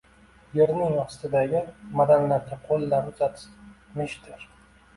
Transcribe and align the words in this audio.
Yerning 0.59 0.95
ostindagi 1.01 1.61
madanlarga 2.01 2.59
qoʻllar 2.65 3.13
uzatmishdir 3.15 4.53